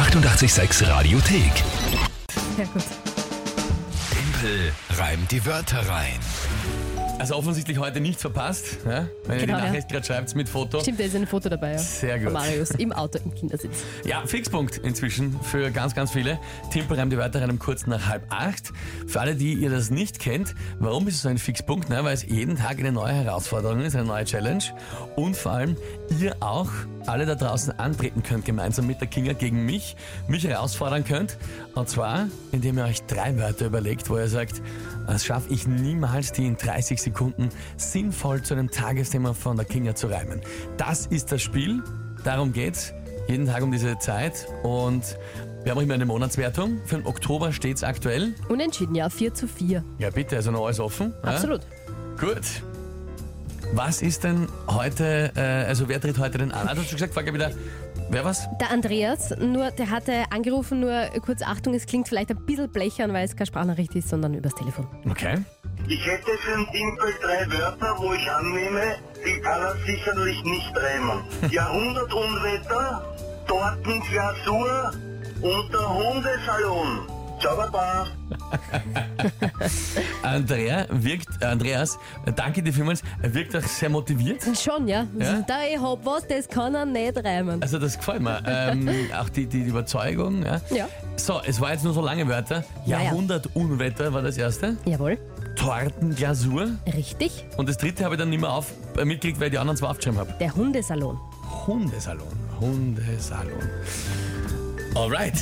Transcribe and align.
886 0.00 0.88
Radiothek. 0.88 1.52
Ja, 2.56 2.64
gut. 2.72 2.82
Tempel 4.10 4.72
reimt 4.96 5.30
die 5.30 5.44
Wörter 5.44 5.86
rein. 5.86 6.18
Also 7.20 7.36
offensichtlich 7.36 7.78
heute 7.78 8.00
nichts 8.00 8.22
verpasst. 8.22 8.78
Ja? 8.86 9.06
Wenn 9.26 9.40
ihr 9.40 9.46
Genau, 9.46 9.58
die 9.58 9.62
ja. 9.62 9.68
Nachricht 9.68 9.88
gerade 9.90 10.06
schreibt 10.06 10.34
mit 10.34 10.48
Foto. 10.48 10.80
Stimmt, 10.80 11.00
da 11.00 11.04
ist 11.04 11.14
ein 11.14 11.26
Foto 11.26 11.50
dabei. 11.50 11.72
Ja. 11.72 11.78
Sehr 11.78 12.14
Von 12.16 12.24
gut. 12.24 12.32
Marius 12.32 12.70
im 12.70 12.92
Auto 13.00 13.18
im 13.22 13.34
Kindersitz. 13.34 13.84
Ja, 14.06 14.22
Fixpunkt 14.26 14.78
inzwischen 14.78 15.38
für 15.42 15.70
ganz, 15.70 15.94
ganz 15.94 16.12
viele. 16.12 16.38
Timpel 16.72 16.96
reimt 16.98 17.12
die 17.12 17.18
Wörter 17.18 17.42
rein 17.42 17.50
um 17.50 17.58
kurz 17.58 17.86
nach 17.86 18.08
halb 18.08 18.22
acht. 18.30 18.72
Für 19.06 19.20
alle, 19.20 19.34
die 19.34 19.52
ihr 19.52 19.68
das 19.68 19.90
nicht 19.90 20.18
kennt, 20.18 20.54
warum 20.78 21.06
ist 21.08 21.16
es 21.16 21.22
so 21.22 21.28
ein 21.28 21.36
Fixpunkt? 21.36 21.88
Na, 21.90 22.02
weil 22.04 22.14
es 22.14 22.24
jeden 22.24 22.56
Tag 22.56 22.78
eine 22.78 22.90
neue 22.90 23.12
Herausforderung 23.12 23.82
ist, 23.82 23.94
eine 23.94 24.06
neue 24.06 24.24
Challenge. 24.24 24.64
Und 25.16 25.36
vor 25.36 25.52
allem 25.52 25.76
ihr 26.18 26.34
auch 26.40 26.70
alle 27.06 27.26
da 27.26 27.34
draußen 27.34 27.78
antreten 27.78 28.22
könnt, 28.22 28.46
gemeinsam 28.46 28.86
mit 28.86 29.00
der 29.00 29.08
Kinga 29.08 29.34
gegen 29.34 29.66
mich, 29.66 29.94
mich 30.26 30.46
herausfordern 30.46 31.04
könnt. 31.04 31.36
Und 31.74 31.88
zwar, 31.90 32.28
indem 32.50 32.78
ihr 32.78 32.84
euch 32.84 33.02
drei 33.02 33.36
Wörter 33.36 33.66
überlegt, 33.66 34.08
wo 34.08 34.16
ihr 34.16 34.28
sagt, 34.28 34.62
das 35.06 35.24
schaffe 35.24 35.52
ich 35.52 35.66
niemals, 35.66 36.32
die 36.32 36.46
in 36.46 36.56
30 36.56 37.00
Sekunden 37.00 37.09
sinnvoll 37.76 38.42
zu 38.42 38.54
einem 38.54 38.70
Tagesthema 38.70 39.34
von 39.34 39.56
der 39.56 39.66
Kinga 39.66 39.94
zu 39.94 40.08
reimen. 40.08 40.40
Das 40.76 41.06
ist 41.06 41.32
das 41.32 41.42
Spiel. 41.42 41.82
Darum 42.24 42.52
geht's. 42.52 42.92
Jeden 43.28 43.46
Tag 43.46 43.62
um 43.62 43.70
diese 43.70 43.98
Zeit. 43.98 44.46
Und 44.62 45.16
wir 45.62 45.72
haben 45.72 45.78
auch 45.78 45.82
immer 45.82 45.94
eine 45.94 46.06
Monatswertung. 46.06 46.80
Für 46.84 46.96
den 46.96 47.06
Oktober 47.06 47.52
steht's 47.52 47.84
aktuell. 47.84 48.34
Unentschieden, 48.48 48.94
ja, 48.94 49.08
4 49.08 49.34
zu 49.34 49.46
4. 49.46 49.84
Ja, 49.98 50.10
bitte, 50.10 50.36
also 50.36 50.50
noch 50.50 50.64
alles 50.64 50.80
offen. 50.80 51.12
Ja? 51.22 51.30
Absolut. 51.30 51.60
Gut. 52.18 52.62
Was 53.72 54.02
ist 54.02 54.24
denn 54.24 54.48
heute, 54.68 55.30
äh, 55.36 55.40
also 55.40 55.88
wer 55.88 56.00
tritt 56.00 56.18
heute 56.18 56.38
denn 56.38 56.50
an? 56.50 56.66
Ah, 56.66 56.74
du 56.74 56.80
hast 56.80 56.88
schon 56.88 56.96
gesagt, 56.96 57.14
frage 57.14 57.32
wieder, 57.32 57.52
wer 58.08 58.24
was? 58.24 58.48
Der 58.60 58.70
Andreas, 58.70 59.30
nur, 59.38 59.70
der 59.70 59.90
hatte 59.90 60.24
angerufen, 60.30 60.80
nur 60.80 61.02
kurz 61.24 61.42
Achtung, 61.42 61.74
es 61.74 61.86
klingt 61.86 62.08
vielleicht 62.08 62.30
ein 62.30 62.44
bisschen 62.44 62.68
blechern, 62.70 63.12
weil 63.12 63.24
es 63.24 63.36
keine 63.36 63.46
Sprachnachricht 63.46 63.94
ist, 63.94 64.08
sondern 64.08 64.34
übers 64.34 64.54
Telefon. 64.54 64.88
Okay. 65.08 65.38
Ich 65.90 66.06
hätte 66.06 66.30
für 66.38 66.56
den 66.56 66.66
Timpel 66.70 67.12
drei 67.20 67.50
Wörter, 67.50 67.96
wo 67.98 68.12
ich 68.12 68.30
annehme, 68.30 68.94
die 69.26 69.40
kann 69.40 69.60
er 69.60 69.74
sicherlich 69.84 70.40
nicht 70.44 70.72
reimen. 70.76 71.24
Jahrhundertunwetter, 71.50 73.02
Tortenglasur 73.48 74.92
und 75.42 75.72
der 75.72 75.94
Hundesalon. 75.94 77.08
Ciao, 77.40 77.56
Baba. 77.56 78.06
Andrea 80.22 80.86
wirkt, 80.90 81.42
Andreas, 81.42 81.98
danke 82.36 82.62
dir 82.62 82.72
vielmals, 82.72 83.02
er 83.20 83.34
wirkt 83.34 83.56
auch 83.56 83.62
sehr 83.62 83.88
motiviert. 83.88 84.42
Schon, 84.56 84.86
ja. 84.86 85.08
Ja? 85.18 85.42
Da 85.48 85.64
ich 85.64 85.80
hab 85.80 86.06
was, 86.06 86.24
das 86.28 86.46
kann 86.46 86.76
er 86.76 86.86
nicht 86.86 87.16
reimen. 87.16 87.60
Also 87.62 87.80
das 87.80 87.98
gefällt 87.98 88.22
mir. 88.22 88.40
Ähm, 88.46 88.88
auch 89.18 89.28
die, 89.28 89.46
die 89.46 89.62
Überzeugung. 89.62 90.44
Ja. 90.44 90.60
Ja. 90.70 90.88
So, 91.16 91.40
es 91.44 91.60
war 91.60 91.72
jetzt 91.72 91.82
nur 91.82 91.94
so 91.94 92.00
lange 92.00 92.28
Wörter. 92.28 92.62
Ja, 92.86 92.98
ja. 92.98 93.04
Jahrhundertunwetter 93.06 94.12
war 94.12 94.22
das 94.22 94.36
erste. 94.36 94.76
Jawohl, 94.84 95.18
Tortenglasur. 95.60 96.70
richtig. 96.96 97.44
Und 97.58 97.68
das 97.68 97.76
dritte 97.76 98.04
habe 98.04 98.14
ich 98.14 98.18
dann 98.18 98.30
nicht 98.30 98.40
mehr 98.40 98.50
auf, 98.50 98.72
äh, 98.96 99.04
mitgekriegt, 99.04 99.38
weil 99.40 99.48
ich 99.48 99.52
die 99.52 99.58
anderen 99.58 99.76
zwei 99.76 99.88
aufgeschrieben 99.88 100.18
habe. 100.18 100.32
Der 100.40 100.54
Hundesalon. 100.56 101.18
Hundesalon. 101.66 102.26
Hundesalon. 102.58 103.52
Alright. 104.94 105.34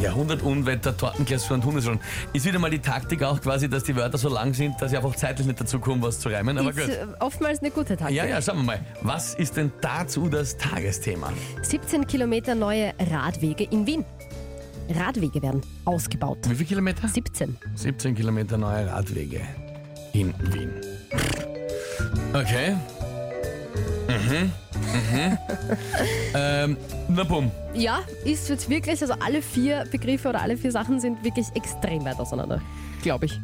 Jahrhundertunwetter, 0.00 0.96
Tortenglasur 0.96 1.56
und 1.56 1.64
Hundesalon. 1.64 2.00
Ist 2.32 2.46
wieder 2.46 2.58
mal 2.58 2.70
die 2.70 2.78
Taktik 2.78 3.22
auch 3.24 3.40
quasi, 3.40 3.68
dass 3.68 3.82
die 3.84 3.94
Wörter 3.96 4.18
so 4.18 4.28
lang 4.28 4.54
sind, 4.54 4.80
dass 4.80 4.92
ich 4.92 4.96
einfach 4.98 5.14
zeitlich 5.16 5.46
nicht 5.46 5.60
dazu 5.60 5.78
komme, 5.80 6.02
was 6.02 6.20
zu 6.20 6.28
reimen. 6.28 6.56
Aber 6.56 6.70
ist 6.70 6.76
gut. 6.78 6.88
äh, 6.88 7.06
oftmals 7.20 7.60
eine 7.60 7.70
gute 7.70 7.96
Taktik. 7.96 8.16
Ja, 8.16 8.24
ja, 8.24 8.40
schauen 8.40 8.58
wir 8.58 8.62
mal. 8.64 8.80
Was 9.02 9.34
ist 9.34 9.56
denn 9.56 9.72
dazu 9.80 10.28
das 10.28 10.56
Tagesthema? 10.56 11.32
17 11.62 12.06
Kilometer 12.06 12.54
neue 12.54 12.92
Radwege 13.10 13.64
in 13.64 13.86
Wien. 13.86 14.04
Radwege 14.88 15.42
werden 15.42 15.60
ausgebaut. 15.84 16.38
Wie 16.48 16.54
viele 16.54 16.68
Kilometer? 16.68 17.08
17. 17.08 17.56
17 17.74 18.14
Kilometer 18.14 18.58
neue 18.58 18.86
Radwege 18.90 19.40
in 20.12 20.32
Wien. 20.52 20.70
Okay. 22.32 22.76
Mhm. 24.08 24.52
Mhm. 24.92 25.38
ähm, 26.34 26.76
na 27.08 27.24
bumm. 27.24 27.50
Ja, 27.74 28.00
ist 28.24 28.48
jetzt 28.48 28.68
wirklich, 28.68 29.00
also 29.00 29.14
alle 29.14 29.40
vier 29.42 29.84
Begriffe 29.90 30.28
oder 30.28 30.42
alle 30.42 30.56
vier 30.56 30.70
Sachen 30.72 31.00
sind 31.00 31.22
wirklich 31.24 31.46
extrem 31.54 32.04
weit 32.04 32.18
auseinander. 32.18 32.60
Glaube 33.02 33.26
ich. 33.26 33.40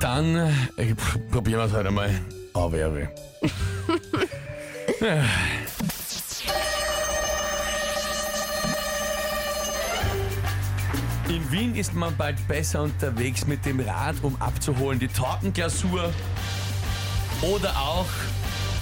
Dann 0.00 0.34
äh, 0.36 0.50
pr- 0.92 1.18
probieren 1.30 1.60
wir 1.60 1.64
es 1.66 1.72
heute 1.72 1.90
mal. 1.90 2.10
Auwewe. 2.52 3.08
In 11.28 11.50
Wien 11.50 11.74
ist 11.74 11.92
man 11.92 12.16
bald 12.16 12.36
besser 12.46 12.82
unterwegs 12.82 13.48
mit 13.48 13.66
dem 13.66 13.80
Rad, 13.80 14.14
um 14.22 14.40
abzuholen 14.40 15.00
die 15.00 15.08
Tortenglasur 15.08 16.12
oder 17.42 17.70
auch 17.76 18.06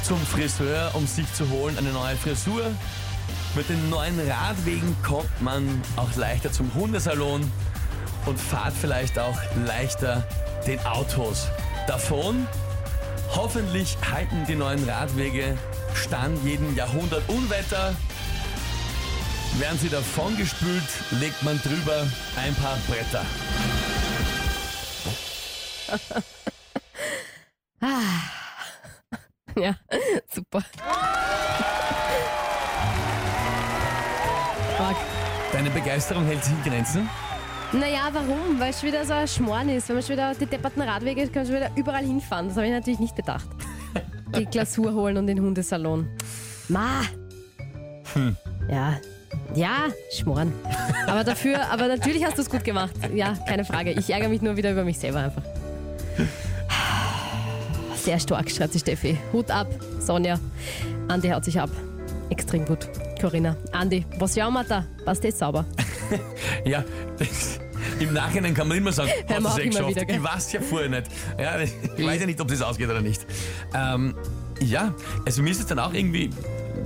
zum 0.03 0.19
Friseur, 0.19 0.91
um 0.93 1.07
sich 1.07 1.33
zu 1.33 1.49
holen 1.49 1.79
eine 1.79 1.91
neue 1.91 2.17
Frisur. 2.17 2.71
Mit 3.55 3.71
den 3.71 3.89
neuen 3.89 4.21
Radwegen 4.29 4.95
kommt 5.03 5.41
man 5.41 5.81
auch 5.97 6.15
leichter 6.17 6.53
zum 6.53 6.73
Hundesalon 6.75 7.51
und 8.27 8.39
fahrt 8.39 8.75
vielleicht 8.79 9.19
auch 9.19 9.39
leichter 9.67 10.29
den 10.67 10.85
Autos 10.85 11.49
davon. 11.87 12.47
Hoffentlich 13.35 13.97
halten 14.13 14.45
die 14.47 14.55
neuen 14.55 14.87
Radwege 14.87 15.57
stand 15.95 16.45
jeden 16.45 16.77
Jahrhundert 16.77 17.23
Unwetter. 17.27 17.95
Werden 19.59 19.79
sie 19.79 19.89
davongespült, 19.89 20.83
legt 21.21 21.43
man 21.43 21.61
drüber 21.63 22.07
ein 22.37 22.55
paar 22.57 22.77
Bretter. 22.89 23.25
Ja, 29.57 29.77
super. 30.35 30.65
Marc. 34.79 34.97
Deine 35.53 35.71
Begeisterung 35.71 36.25
hält 36.25 36.45
sich 36.45 36.53
in 36.53 36.63
Grenzen? 36.71 37.09
Naja, 37.73 38.09
warum? 38.13 38.59
Weil 38.59 38.71
es 38.71 38.81
schon 38.81 38.89
wieder 38.89 39.05
so 39.07 39.13
ein 39.13 39.29
Schmorn 39.29 39.69
ist. 39.69 39.89
Wenn 39.89 39.97
man 39.97 40.03
schon 40.03 40.15
wieder 40.15 40.35
die 40.35 40.47
depperten 40.47 40.83
Radwege 40.83 41.23
kann 41.29 41.43
man 41.43 41.47
schon 41.47 41.55
wieder 41.57 41.71
überall 41.77 42.05
hinfahren. 42.05 42.49
Das 42.49 42.57
habe 42.57 42.67
ich 42.67 42.73
natürlich 42.73 43.01
nicht 43.01 43.15
bedacht. 43.15 43.49
Die 44.37 44.47
Glasur 44.47 44.93
holen 44.93 45.17
und 45.17 45.29
den 45.29 45.41
Hundesalon. 45.41 46.09
Ma! 46.69 47.03
Ja. 48.69 48.97
Ja, 49.55 49.89
Schmoren. 50.11 50.53
Aber 51.07 51.25
dafür, 51.25 51.71
aber 51.71 51.87
natürlich 51.89 52.25
hast 52.25 52.37
du 52.39 52.43
es 52.43 52.51
gut 52.51 52.65
gemacht. 52.65 52.95
Ja, 53.15 53.35
keine 53.47 53.65
Frage. 53.65 53.93
Ich 53.93 54.11
ärgere 54.11 54.29
mich 54.29 54.43
nur 54.43 54.57
wieder 54.57 54.73
über 54.73 54.85
mich 54.85 54.99
selber 54.99 55.21
einfach. 55.21 55.43
Sehr 57.97 58.19
stark, 58.19 58.51
schreibt 58.51 58.75
die 58.75 58.79
Steffi. 58.81 59.19
Hut 59.33 59.51
ab, 59.51 59.69
Sonja. 59.99 60.39
Andi 61.09 61.29
haut 61.29 61.45
sich 61.45 61.59
ab. 61.61 61.71
Extrem 62.31 62.65
gut. 62.65 62.89
Corinna. 63.21 63.57
Andi, 63.73 64.05
was 64.19 64.35
jammert 64.35 64.71
da? 64.71 64.85
Passt 65.05 65.25
jetzt 65.25 65.39
sauber. 65.39 65.65
Ja, 66.65 66.85
im 68.01 68.13
Nachhinein 68.13 68.55
kann 68.55 68.69
man 68.69 68.79
immer 68.79 68.93
sagen, 68.93 69.11
hast 69.29 69.41
du 69.41 69.49
es 69.49 69.59
eh 69.59 69.67
geschafft. 69.69 69.89
wieder, 69.89 70.05
gell? 70.05 70.17
ich 70.17 70.23
weiß 70.23 70.53
ja 70.53 70.61
vorher 70.61 70.89
nicht. 70.89 71.05
Ja, 71.39 71.61
ich 71.61 72.07
weiß 72.07 72.21
ja 72.21 72.27
nicht, 72.27 72.41
ob 72.41 72.49
das 72.49 72.63
ausgeht 72.63 72.89
oder 72.89 73.01
nicht. 73.01 73.27
Ähm, 73.75 74.15
ja, 74.61 74.95
also 75.27 75.43
mir 75.43 75.51
ist 75.51 75.61
es 75.61 75.67
dann 75.67 75.79
auch 75.79 75.93
irgendwie, 75.93 76.31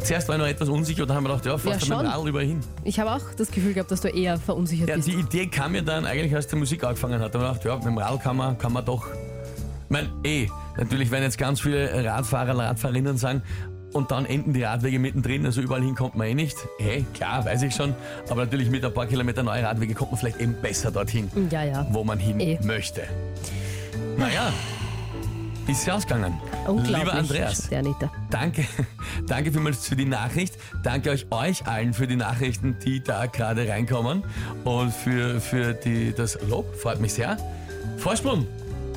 zuerst 0.01 0.29
war 0.29 0.37
ich 0.37 0.41
noch 0.41 0.49
etwas 0.49 0.69
unsicher 0.69 1.03
und 1.05 1.11
haben 1.11 1.25
wir 1.25 1.31
gedacht, 1.31 1.47
ja, 1.47 1.59
fast 1.59 1.87
Ja, 1.87 1.97
mit 1.97 2.05
dem. 2.07 2.11
Radl 2.13 2.29
überall 2.29 2.45
hin. 2.47 2.61
Ich 2.85 2.99
habe 3.01 3.13
auch 3.13 3.35
das 3.37 3.51
Gefühl 3.51 3.73
gehabt, 3.75 3.91
dass 3.91 4.01
du 4.01 4.09
eher 4.09 4.39
verunsichert 4.39 4.89
Ja, 4.89 4.97
bist. 4.97 5.09
die 5.09 5.13
Idee 5.15 5.47
kam 5.47 5.73
mir 5.73 5.83
dann 5.83 6.05
eigentlich, 6.07 6.35
als 6.35 6.47
die 6.47 6.57
Musik 6.57 6.85
angefangen 6.85 7.21
hat. 7.21 7.35
Da 7.35 7.41
habe 7.41 7.57
ich 7.57 7.63
gedacht, 7.63 7.65
ja, 7.65 7.77
mit 7.77 7.85
dem 7.87 7.99
Radl 7.99 8.19
kann 8.19 8.37
man, 8.37 8.57
kann 8.59 8.73
man 8.73 8.85
doch. 8.85 9.07
Ich 9.09 9.91
meine, 9.91 10.09
eh, 10.25 10.49
natürlich 10.77 11.11
werden 11.11 11.25
jetzt 11.25 11.39
ganz 11.39 11.61
viele 11.61 12.05
Radfahrer, 12.05 12.57
Radfahrerinnen 12.59 13.17
sagen, 13.17 13.43
und 13.95 14.11
dann 14.11 14.27
enden 14.27 14.53
die 14.53 14.63
Radwege 14.63 14.99
mittendrin, 14.99 15.47
also 15.47 15.63
überall 15.63 15.81
hin 15.83 15.95
kommt 15.95 16.15
man 16.15 16.27
eh 16.27 16.35
nicht. 16.35 16.59
Hey, 16.79 17.07
klar, 17.15 17.43
weiß 17.47 17.63
ich 17.63 17.75
schon. 17.75 17.95
Aber 18.29 18.43
natürlich 18.45 18.69
mit 18.69 18.85
ein 18.85 18.93
paar 18.93 19.07
Kilometer 19.07 19.43
neue 19.43 19.63
Radwege 19.63 19.95
kommt 19.95 20.11
man 20.11 20.21
vielleicht 20.21 20.41
eben 20.43 20.55
besser 20.61 20.91
dorthin, 20.91 21.31
Ja, 21.51 21.65
ja. 21.65 21.87
wo 21.91 22.05
man 22.05 22.19
hin 22.19 22.39
Eh. 22.39 22.59
möchte. 22.63 23.05
Naja, 24.19 24.53
ist 25.69 25.87
ja 25.87 25.95
ausgegangen. 25.95 26.35
Unglaublich. 26.67 26.97
Lieber 26.99 27.13
Andreas, 27.15 27.69
Der 27.69 27.81
Anita. 27.81 28.11
Danke, 28.31 28.67
danke 29.27 29.53
vielmals 29.53 29.87
für 29.87 29.97
die 29.97 30.05
Nachricht. 30.07 30.55
Danke 30.83 31.11
euch, 31.11 31.27
euch 31.31 31.67
allen 31.67 31.93
für 31.93 32.07
die 32.07 32.17
Nachrichten, 32.17 32.77
die 32.85 33.03
da 33.03 33.27
gerade 33.27 33.69
reinkommen. 33.69 34.25
Und 34.65 34.93
für, 34.93 35.41
für 35.41 35.75
die, 35.75 36.13
das 36.13 36.39
Lob, 36.49 36.75
freut 36.77 37.01
mich 37.01 37.13
sehr. 37.15 37.37
Vorsprung, 37.99 38.47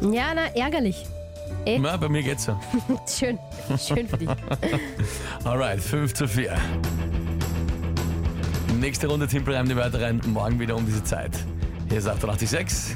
Ja, 0.01 0.33
na, 0.33 0.45
ärgerlich. 0.55 1.05
na, 1.65 1.97
bei 1.97 2.07
mir 2.09 2.23
geht's 2.23 2.45
so. 2.45 2.59
Schön. 3.07 3.37
Schön 3.77 4.07
für 4.07 4.17
dich. 4.17 4.29
Alright, 5.43 5.81
5 5.81 6.13
zu 6.13 6.27
4. 6.27 6.55
Nächste 8.79 9.07
Runde 9.07 9.27
Timpel 9.27 9.55
reimt 9.55 9.69
die 9.69 9.75
Wörter 9.75 10.01
rein, 10.01 10.21
morgen 10.27 10.59
wieder 10.59 10.75
um 10.75 10.85
diese 10.85 11.03
Zeit. 11.03 11.31
Hier 11.89 11.99
ist 11.99 12.07
886. 12.07 12.95